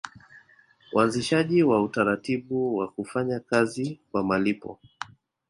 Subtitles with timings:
[0.93, 4.79] Uanzishaji wa utaratibu wa kufanya kazi kwa malipo